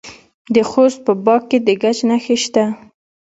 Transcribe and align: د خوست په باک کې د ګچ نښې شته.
د 0.53 0.55
خوست 0.69 0.99
په 1.05 1.13
باک 1.25 1.41
کې 1.49 1.57
د 1.67 1.69
ګچ 1.81 1.97
نښې 2.09 2.37
شته. 2.43 2.63